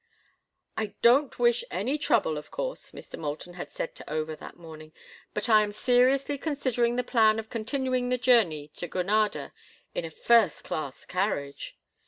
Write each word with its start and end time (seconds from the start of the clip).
"I 0.75 0.95
don't 1.03 1.37
wish 1.37 1.63
any 1.69 1.99
trouble, 1.99 2.35
of 2.39 2.49
course," 2.49 2.89
Mr. 2.91 3.19
Moulton 3.19 3.53
had 3.53 3.69
said 3.69 3.93
to 3.93 4.09
Over 4.11 4.35
that 4.37 4.57
morning, 4.57 4.93
"but 5.35 5.47
I 5.47 5.61
am 5.61 5.71
seriously 5.71 6.39
considering 6.39 6.95
the 6.95 7.03
plan 7.03 7.37
of 7.37 7.51
continuing 7.51 8.09
the 8.09 8.17
journey 8.17 8.69
to 8.77 8.87
Granada 8.87 9.53
in 9.93 10.03
a 10.03 10.09
first 10.09 10.63
class 10.63 11.05
carriage. 11.05 11.77